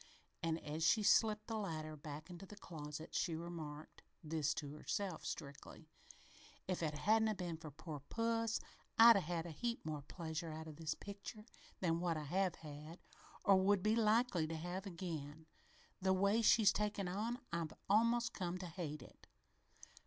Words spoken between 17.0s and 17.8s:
on, I've